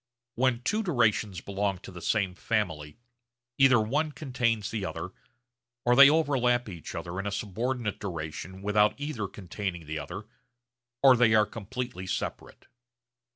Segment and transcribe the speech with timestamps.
[0.33, 2.97] When two durations belong to the same family
[3.59, 5.11] either one contains the other,
[5.85, 10.25] or they overlap each other in a subordinate duration without either containing the other;
[11.03, 12.65] or they are completely separate.